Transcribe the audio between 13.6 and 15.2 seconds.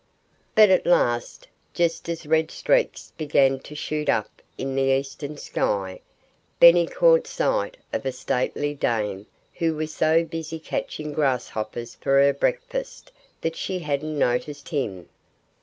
hadn't noticed him.